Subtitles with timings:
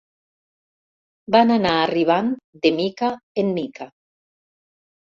[1.35, 2.33] Van anar arribant
[2.65, 3.13] de mica
[3.45, 3.93] en mica.